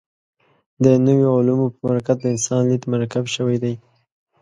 [0.83, 3.73] د نویو علومو په برکت د انسان لید مرکب شوی دی.